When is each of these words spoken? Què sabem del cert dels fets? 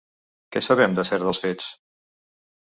Què 0.55 0.63
sabem 0.67 0.95
del 0.99 1.05
cert 1.09 1.27
dels 1.27 1.43
fets? 1.45 1.69